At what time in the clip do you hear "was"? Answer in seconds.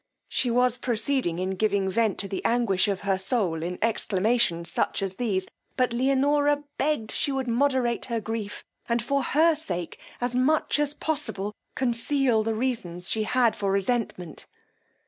0.49-0.79